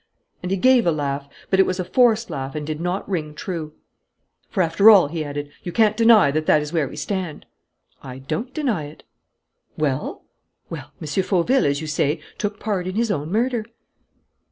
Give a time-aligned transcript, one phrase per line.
[0.41, 3.35] And he gave a laugh; but it was a forced laugh and did not ring
[3.35, 3.73] true.
[4.49, 7.45] "For, after all," he added, "you can't deny that that is where we stand."
[8.01, 9.03] "I don't deny it."
[9.77, 10.23] "Well?"
[10.71, 11.05] "Well, M.
[11.07, 13.63] Fauville, as you say, took part in his own murder."